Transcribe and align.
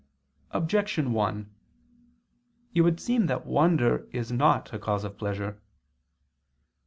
Objection 0.49 1.13
1: 1.13 1.53
It 2.73 2.81
would 2.81 2.99
seem 2.99 3.27
that 3.27 3.45
wonder 3.45 4.07
is 4.11 4.31
not 4.31 4.73
a 4.73 4.79
cause 4.79 5.03
of 5.03 5.15
pleasure. 5.15 5.61